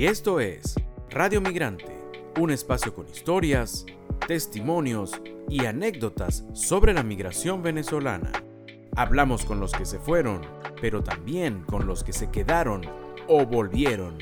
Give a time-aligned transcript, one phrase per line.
[0.00, 0.76] Y esto es
[1.10, 1.94] Radio Migrante,
[2.40, 3.84] un espacio con historias,
[4.26, 8.32] testimonios y anécdotas sobre la migración venezolana.
[8.96, 10.40] Hablamos con los que se fueron,
[10.80, 12.80] pero también con los que se quedaron
[13.28, 14.16] o volvieron.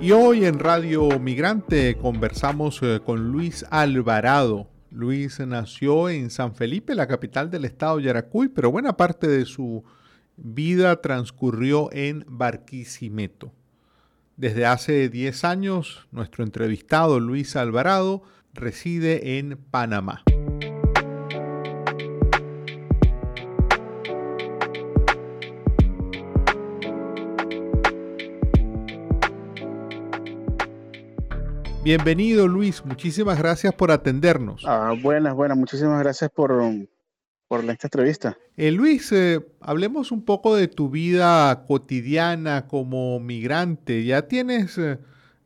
[0.00, 4.70] Y hoy en Radio Migrante conversamos eh, con Luis Alvarado.
[4.90, 9.84] Luis nació en San Felipe, la capital del estado Yaracuy, pero buena parte de su
[10.38, 13.52] vida transcurrió en Barquisimeto.
[14.38, 18.22] Desde hace 10 años, nuestro entrevistado Luis Alvarado
[18.54, 20.22] reside en Panamá.
[31.82, 34.62] Bienvenido Luis, muchísimas gracias por atendernos.
[34.64, 36.52] Ah, buenas, buenas, muchísimas gracias por,
[37.48, 38.38] por esta entrevista.
[38.56, 44.04] Eh, Luis, eh, hablemos un poco de tu vida cotidiana como migrante.
[44.04, 44.98] Ya tienes eh,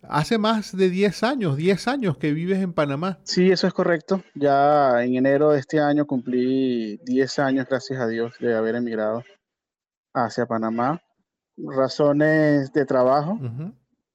[0.03, 3.21] hace más de 10 años, 10 años que vives en Panamá.
[3.23, 4.23] Sí, eso es correcto.
[4.35, 9.23] Ya en enero de este año cumplí 10 años, gracias a Dios, de haber emigrado
[10.13, 11.01] hacia Panamá.
[11.57, 13.39] Razones de trabajo.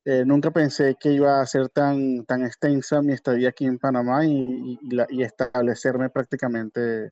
[0.04, 4.26] Eh, nunca pensé que iba a ser tan, tan extensa mi estadía aquí en Panamá
[4.26, 7.12] y, y, establecerme prácticamente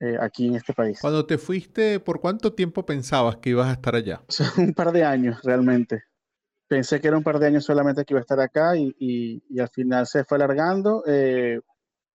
[0.00, 0.98] eh, aquí en este país.
[1.00, 4.22] Cuando te fuiste, ¿por cuánto tiempo pensabas que ibas a estar allá?
[4.58, 6.04] un par de años, realmente.
[6.68, 9.60] Pensé que era un par de años solamente que iba a estar acá y, y
[9.60, 11.02] al final se fue alargando.
[11.06, 11.60] Eh,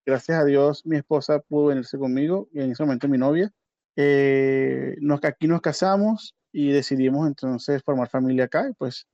[0.05, 3.51] gracias a Dios, mi esposa pudo venirse conmigo y en ese momento mi novia.
[3.95, 9.07] nos, aquí nos casamos y decidimos entonces formar familia acá y pues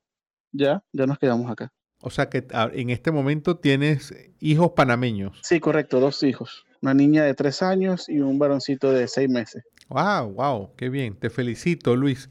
[0.52, 1.72] ya, ya nos quedamos acá.
[2.00, 5.40] O sea que ah, en este momento tienes hijos panameños.
[5.42, 6.64] Sí, correcto, dos hijos.
[6.82, 9.64] Una niña de tres años y un varoncito de seis meses.
[9.88, 11.16] Wow, wow, qué bien.
[11.16, 12.28] Te felicito, Luis.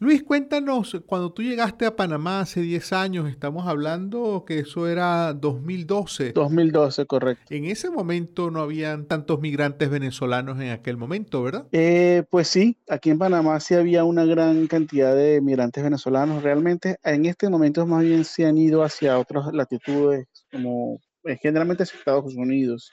[0.00, 5.32] Luis, cuéntanos, cuando tú llegaste a Panamá hace 10 años, estamos hablando que eso era
[5.32, 6.32] 2012.
[6.32, 7.54] 2012, correcto.
[7.54, 11.68] En ese momento no habían tantos migrantes venezolanos en aquel momento, ¿verdad?
[11.70, 16.42] Eh, pues sí, aquí en Panamá sí había una gran cantidad de migrantes venezolanos.
[16.42, 21.84] Realmente en este momento más bien se han ido hacia otras latitudes, como eh, generalmente
[21.84, 22.90] hacia Estados Unidos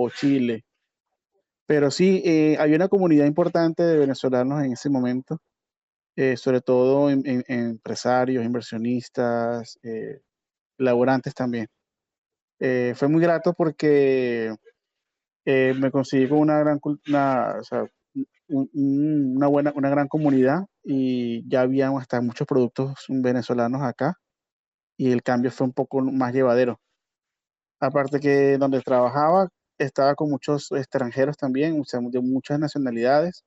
[0.00, 0.64] o Chile.
[1.66, 5.38] Pero sí, eh, había una comunidad importante de venezolanos en ese momento
[6.20, 10.20] eh, sobre todo en, empresarios, inversionistas, eh,
[10.78, 11.68] laborantes también.
[12.58, 14.52] Eh, fue muy grato porque
[15.46, 17.60] me conseguí con una gran, una,
[18.48, 24.14] una, buena, una gran comunidad y ya habían hasta muchos productos venezolanos acá
[24.96, 26.80] y el cambio fue un poco más llevadero.
[27.80, 29.48] Aparte que donde trabajaba
[29.84, 33.44] estaba con muchos extranjeros también, o sea, de muchas nacionalidades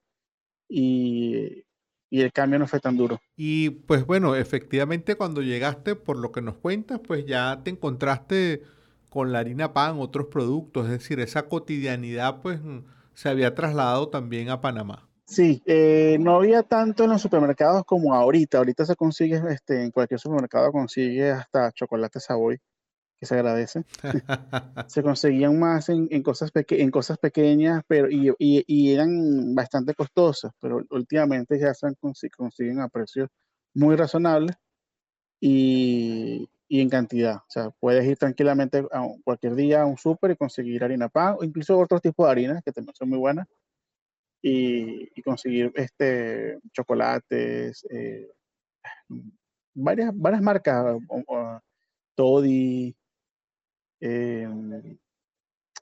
[0.69, 1.63] y
[2.11, 3.19] y el cambio no fue tan duro.
[3.37, 8.61] Y pues bueno, efectivamente cuando llegaste, por lo que nos cuentas, pues ya te encontraste
[9.09, 12.79] con la harina pan, otros productos, es decir, esa cotidianidad pues mm,
[13.13, 15.07] se había trasladado también a Panamá.
[15.25, 18.57] Sí, eh, no había tanto en los supermercados como ahorita.
[18.57, 22.59] Ahorita se consigue, este, en cualquier supermercado consigue hasta chocolate Savoy
[23.21, 23.83] que se agradece.
[24.87, 30.83] se conseguían más en, cosas, en cosas pequeñas pero, y, y, eran bastante costosas, pero
[30.89, 31.87] últimamente ya se
[32.35, 33.29] consiguen a precios
[33.75, 34.55] muy razonables
[35.39, 37.35] y, y, en cantidad.
[37.35, 41.35] O sea, puedes ir tranquilamente a cualquier día a un súper y conseguir harina pan
[41.39, 43.47] o incluso otros tipos de harinas que también son muy buenas
[44.41, 48.31] y, y conseguir este, chocolates, eh,
[49.75, 50.97] varias, varias marcas,
[52.15, 52.95] Toddy,
[54.01, 54.49] eh,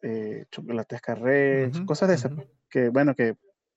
[0.01, 2.31] eh, chocolates carré, cosas de esas,
[2.69, 3.35] que bueno, que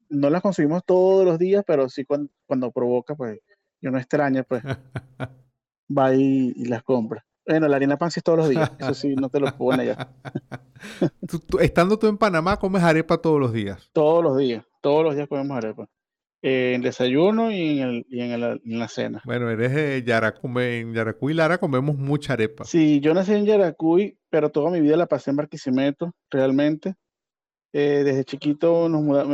[0.08, 3.40] no las consumimos todos los días, pero sí cuando, cuando provoca, pues
[3.80, 4.62] yo no extraña, pues
[5.98, 7.24] va y, las compra.
[7.46, 9.86] Bueno, la harina pan sí es todos los días, eso sí, no te lo pone
[9.86, 10.12] ya.
[11.60, 13.90] estando tú en Panamá, ¿comes arepa todos los días?
[13.92, 15.88] Todos los días, todos los días comemos arepa
[16.42, 19.22] en desayuno y en, el, y en, el, en, la cena.
[19.24, 22.64] Bueno, eres de Yaracuy, en Yaracuy, Lara, comemos mucha arepa.
[22.64, 26.94] Sí, yo nací en Yaracuy, pero toda mi vida la pasé en Barquisimeto, realmente.
[27.72, 29.24] Eh, desde chiquito nos muda,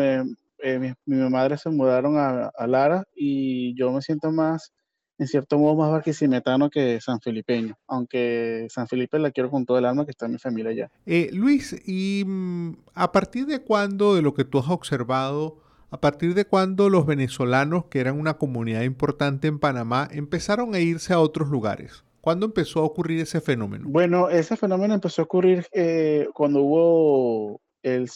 [0.62, 4.72] eh, mi, mi, madre se mudaron a, a, Lara y yo me siento más,
[5.18, 9.78] en cierto modo, más barquisimetano que san felipeño, aunque San Felipe la quiero con todo
[9.78, 10.90] el alma que está mi familia allá.
[11.06, 15.58] Eh, Luis, ¿y mm, a partir de cuándo, de lo que tú has observado,
[15.90, 20.80] ¿A partir de cuándo los venezolanos, que eran una comunidad importante en Panamá, empezaron a
[20.80, 22.04] irse a otros lugares?
[22.20, 23.86] ¿Cuándo empezó a ocurrir ese fenómeno?
[23.88, 28.10] Bueno, ese fenómeno empezó a ocurrir eh, cuando hubo el,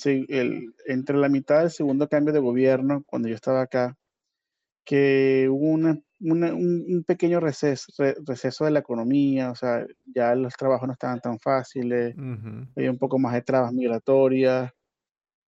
[0.86, 3.96] entre la mitad del segundo cambio de gobierno, cuando yo estaba acá.
[4.84, 7.90] que hubo un, pequeño receso,
[8.26, 12.14] receso de la economía, o sea, ya los trabajos no estaban tan fáciles,
[12.76, 14.72] había un poco más de trabas migratorias,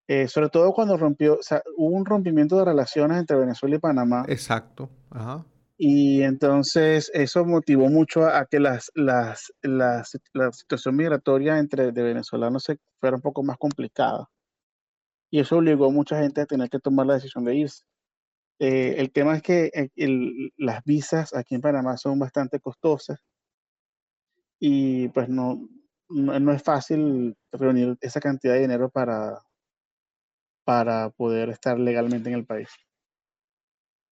[0.07, 3.79] eh, sobre todo cuando rompió, o sea, hubo un rompimiento de relaciones entre Venezuela y
[3.79, 4.25] Panamá.
[4.27, 4.89] Exacto.
[5.09, 5.45] Ajá.
[5.77, 12.63] Y entonces eso motivó mucho a, que las, las, la situación migratoria entre de venezolanos
[12.63, 14.29] se fuera un poco más complicada.
[15.29, 17.83] Y eso obligó a mucha gente a tener que tomar la decisión de irse.
[18.59, 19.89] Eh, el tema es que eh,
[20.57, 23.19] las visas aquí en Panamá son bastante costosas
[24.59, 25.67] y pues no,
[26.07, 29.44] no, es fácil reunir esa cantidad de dinero para,
[30.65, 32.67] para poder estar legalmente en el país.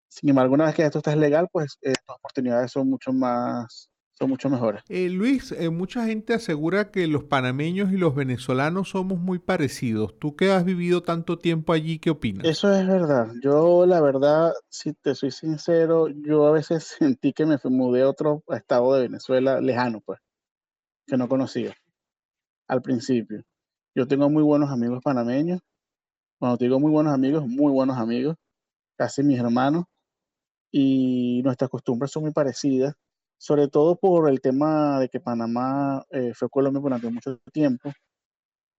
[0.10, 3.90] Sin embargo, una vez que esto está legal, pues eh, las oportunidades son mucho más,
[4.12, 4.84] son mucho mejores.
[4.90, 10.20] Eh, Luis, eh, mucha gente asegura que los panameños y los venezolanos somos muy parecidos.
[10.20, 12.46] Tú que has vivido tanto tiempo allí, ¿qué opinas?
[12.46, 13.32] Eso es verdad.
[13.42, 18.10] Yo, la verdad, si te soy sincero, yo a veces sentí que me mudé a
[18.10, 20.20] otro estado de Venezuela lejano, pues,
[21.08, 21.74] que no conocía
[22.68, 23.44] al principio.
[23.96, 25.62] Yo tengo muy buenos amigos panameños.
[26.42, 28.36] Cuando digo muy buenos amigos, muy buenos amigos,
[28.98, 29.86] casi mis hermanos
[30.72, 32.96] y nuestras costumbres son muy parecidas,
[33.38, 37.92] sobre todo por el tema de que Panamá eh, fue Colombia durante mucho tiempo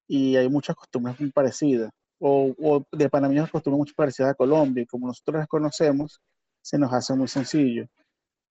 [0.09, 4.82] y hay muchas costumbres muy parecidas, o, o de panameños costumbres muy parecidas a Colombia,
[4.82, 6.20] y como nosotros las conocemos,
[6.61, 7.87] se nos hace muy sencillo.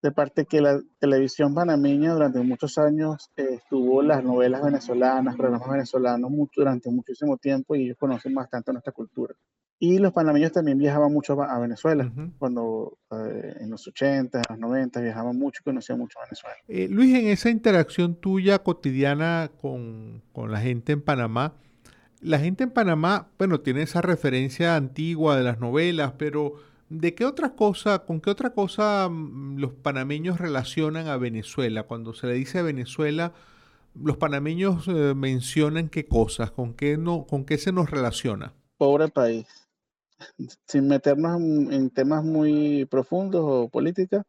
[0.02, 5.70] De parte que la televisión panameña durante muchos años eh, estuvo las novelas venezolanas, programas
[5.70, 9.36] venezolanos mucho, durante muchísimo tiempo y ellos conocen bastante nuestra cultura.
[9.84, 14.60] Y los panameños también viajaban mucho a Venezuela, cuando eh, en los 80, en los
[14.60, 16.56] 90 viajaban mucho y conocían mucho a Venezuela.
[16.68, 21.56] Eh, Luis, en esa interacción tuya cotidiana con, con, la gente en Panamá,
[22.22, 26.58] la gente en Panamá, bueno, tiene esa referencia antigua de las novelas, pero
[26.92, 31.84] ¿de qué otra cosa, con qué otra cosa mm, los panameños relacionan a Venezuela?
[31.84, 33.34] Cuando se le dice a Venezuela,
[33.96, 38.54] los panameños eh, mencionan qué cosas, con qué, no, con qué se nos relaciona.
[38.78, 39.48] Pobre país
[40.68, 44.24] sin meternos en, temas muy profundos o políticas,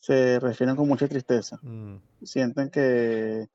[0.00, 1.58] se refieren con mucha tristeza.
[1.62, 1.96] Mm.
[2.22, 3.46] Sienten que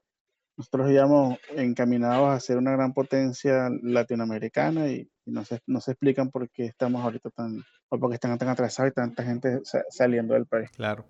[0.56, 6.32] nosotros íbamos encaminados a ser una gran potencia latinoamericana y, no, se, no se explican
[6.32, 10.34] por qué estamos ahorita tan, o por qué están tan atrasados y tanta gente saliendo
[10.34, 10.70] del país.
[10.72, 11.06] Claro.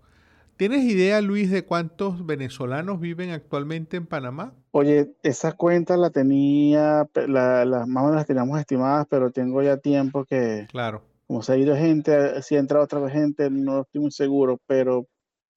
[0.57, 4.55] ¿Tienes idea, Luis, de cuántos venezolanos viven actualmente en Panamá?
[4.71, 9.77] Oye, esa cuenta la tenía, las más o menos las teníamos estimadas, pero tengo ya
[9.77, 11.03] tiempo que, claro.
[11.27, 15.05] como se ha ido gente, si ha entrado otra gente, no estoy muy seguro, pero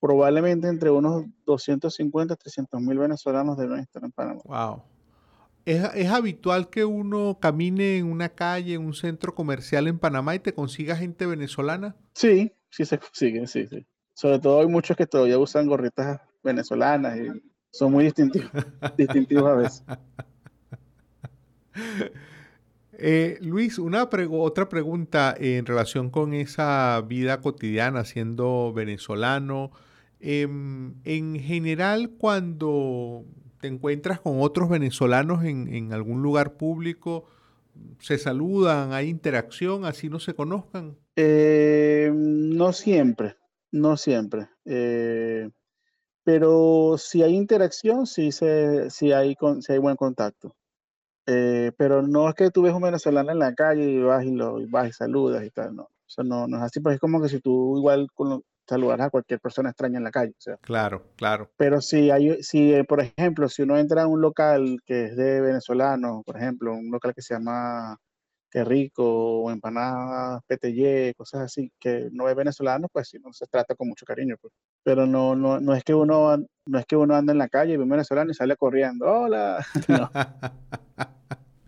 [0.00, 4.40] probablemente entre unos 250 300 mil venezolanos deben estar en Panamá.
[4.44, 4.82] Wow.
[5.64, 10.34] ¿Es, ¿Es, habitual que uno camine en una calle, en un centro comercial en Panamá
[10.34, 11.96] y te consiga gente venezolana?
[12.14, 13.86] Sí, sí se consigue, sí, sí.
[14.14, 17.28] Sobre todo hay muchos que todavía usan gorritas venezolanas y
[17.70, 18.50] son muy distintivos,
[18.96, 19.84] distintivos a veces.
[23.02, 29.70] Eh, Luis, una otra pregunta en relación con esa vida cotidiana siendo venezolano.
[30.20, 33.24] Em, en general, cuando
[33.60, 37.26] te encuentras con otros venezolanos en, algún lugar público,
[37.98, 38.92] ¿se saludan?
[38.92, 39.84] ¿Hay interacción?
[39.84, 40.96] ¿Así no se conozcan?
[41.16, 43.36] Eh, no siempre.
[43.70, 44.48] No siempre.
[44.64, 45.48] Eh,
[46.24, 49.36] pero si hay interacción, sí, se, hay,
[49.68, 50.56] hay buen contacto.
[51.26, 54.32] Eh, pero no es que tú ves un venezolano en la calle y vas y,
[54.32, 55.88] lo, vas y saludas y tal, no.
[56.08, 59.10] Eso no, no es así, porque es como que si tú igual con, saludaras a
[59.10, 60.32] cualquier persona extraña en la calle.
[60.32, 60.56] O sea.
[60.58, 61.50] Claro, claro.
[61.56, 65.16] Pero si hay, si, eh, por ejemplo, si uno entra a un local que es
[65.16, 67.98] de venezolanos, por ejemplo, un local que se llama
[68.50, 73.46] qué rico, o empanadas, PTY, cosas así, que no es venezolano, pues sí, no se
[73.46, 74.36] trata con mucho cariño.
[74.40, 74.52] Pues.
[74.82, 76.36] Pero no, no, no, es que uno,
[76.66, 79.06] no es que uno anda en la calle y ve un venezolano y sale corriendo,
[79.06, 79.64] hola.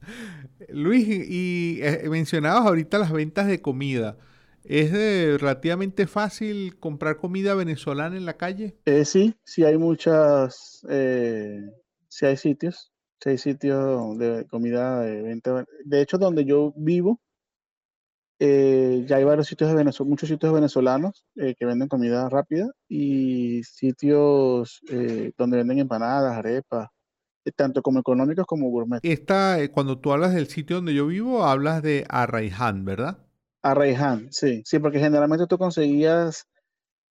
[0.68, 4.16] Luis, y eh, mencionabas ahorita las ventas de comida.
[4.64, 4.92] ¿Es
[5.40, 8.76] relativamente fácil comprar comida venezolana en la calle?
[8.85, 11.61] Eh, sí, sí hay muchas, eh,
[12.09, 12.92] sí hay sitios
[13.23, 15.64] seis sitios de comida de venta.
[15.85, 17.21] De hecho, donde yo vivo,
[18.40, 22.69] eh, ya hay varios sitios de Venezuela, muchos sitios venezolanos eh, que venden comida rápida
[22.88, 26.88] y sitios eh, donde venden empanadas, arepas,
[27.54, 28.99] tanto como económicos como gourmet.
[29.04, 33.19] Esta, cuando tú hablas del sitio donde yo vivo, hablas de Arraiján, ¿verdad?
[33.62, 36.47] Arraiján, sí, sí, porque generalmente tú conseguías,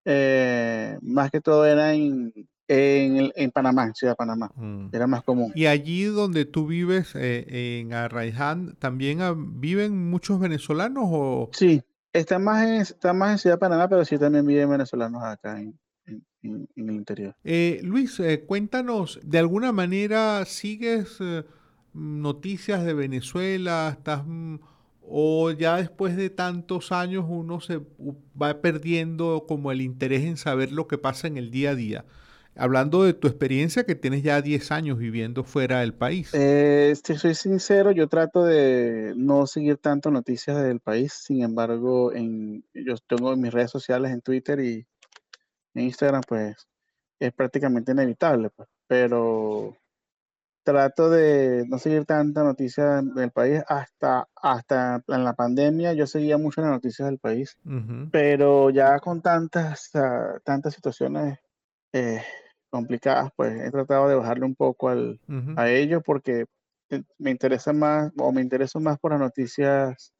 [0.05, 2.33] más que todo era en
[2.67, 4.49] en, en Panamá, Ciudad de Panamá.
[4.55, 4.87] Mm.
[4.93, 5.51] Era más común.
[5.55, 9.19] Y allí donde tú vives, eh, en Arraiján, ¿también
[9.59, 11.03] viven muchos venezolanos?
[11.07, 11.49] O...
[11.51, 15.59] Sí, Está más en, está más en Ciudad Panamá, pero sí también viven venezolanos acá
[15.59, 15.79] en,
[16.43, 17.35] en, el interior.
[17.43, 21.45] Eh, Luis, eh, cuéntanos, ¿de alguna manera sigues eh,
[21.93, 23.95] noticias de Venezuela?
[23.97, 24.55] ¿Estás, mm,
[25.13, 27.81] ¿O ya después de tantos años uno se
[28.41, 32.05] va perdiendo como el interés en saber lo que pasa en el día a día?
[32.55, 36.29] Hablando de tu experiencia que tienes ya 10 años viviendo fuera del país.
[36.29, 41.11] si soy sincero, yo trato de no seguir tanto noticias del país.
[41.11, 44.85] Sin embargo, en, yo tengo mis redes sociales en Twitter y
[45.73, 46.55] en Instagram, pues
[47.19, 48.69] es prácticamente inevitable, pues.
[48.87, 49.75] pero
[50.63, 55.93] trato de no seguir tanta noticia del país hasta, hasta en la pandemia.
[55.93, 57.57] Yo seguía mucho las noticias del país,
[58.11, 61.39] pero ya con tantas, ah, tantas situaciones
[61.93, 62.21] eh,
[62.69, 65.19] complicadas, pues he tratado de bajarle un poco al,
[65.57, 66.45] a ello porque
[66.89, 70.13] eh, me interesa más o me intereso más por las noticias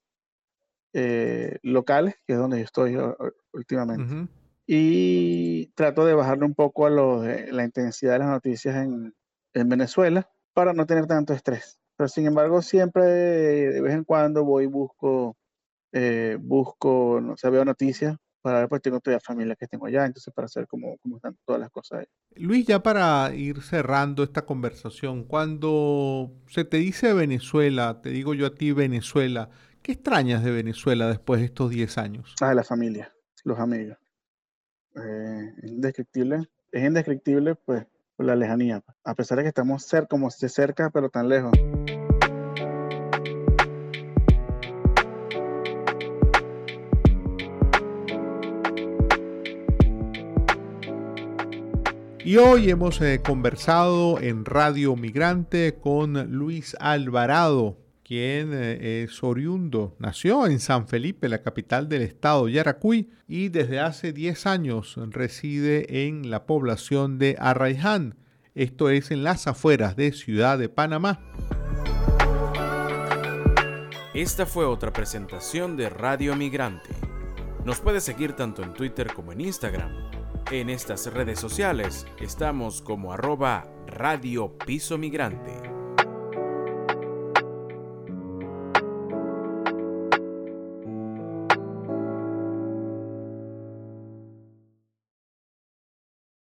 [0.94, 2.98] eh, locales, que es donde yo estoy
[3.54, 4.28] últimamente.
[4.68, 9.14] Y trato de bajarle un poco a la intensidad de las noticias en,
[9.54, 11.80] Venezuela para no tener tanto estrés.
[11.96, 15.38] Pero sin embargo, siempre de vez en cuando voy y busco,
[15.92, 19.86] eh, busco, no sé, veo noticias para ver, pues tengo toda la familia que tengo
[19.86, 22.06] allá, entonces para saber cómo, cómo están todas las cosas ahí.
[22.44, 28.48] Luis, ya para ir cerrando esta conversación, cuando se te dice Venezuela, te digo yo
[28.48, 29.50] a ti Venezuela,
[29.82, 32.36] ¿qué extrañas de Venezuela después de estos 10 años?
[32.42, 33.98] Ah, la familia, los amigos.
[34.96, 37.86] Eh, es indescriptible, es indescriptible pues
[38.22, 38.98] la lejanía, pues.
[39.04, 41.52] a pesar de que estamos cerca, como de cerca, pero tan lejos.
[52.24, 57.81] Y hoy hemos eh, conversado en Radio Migrante con Luis Alvarado,
[58.12, 63.80] quien eh, es oriundo, nació en San Felipe, la capital del estado Yaracuy, y desde
[63.80, 68.18] hace 10 años reside en la población de Arraiján,
[68.54, 71.22] esto es en las afueras de Ciudad de Panamá.
[74.14, 76.90] Esta fue otra presentación de Radio Migrante.
[77.64, 79.90] Nos puede seguir tanto en Twitter como en Instagram.
[80.52, 85.71] En estas redes sociales estamos como arroba Radio Piso Migrante.